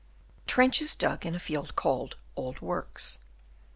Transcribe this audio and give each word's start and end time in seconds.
Trenches 0.47 0.95
dug 0.95 1.27
in 1.27 1.35
a 1.35 1.39
field 1.39 1.75
called" 1.75 2.17
Old 2.35 2.59
Works." 2.59 3.19